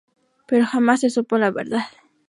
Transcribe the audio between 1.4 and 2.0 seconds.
verdad.